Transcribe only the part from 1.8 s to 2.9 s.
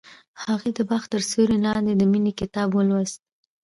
د مینې کتاب